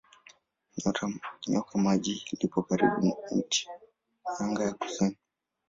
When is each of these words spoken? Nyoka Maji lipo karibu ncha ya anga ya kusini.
Nyoka 1.51 1.73
Maji 1.83 2.15
lipo 2.41 2.59
karibu 2.67 3.05
ncha 3.37 3.71
ya 4.25 4.31
anga 4.39 4.63
ya 4.63 4.73
kusini. 4.73 5.17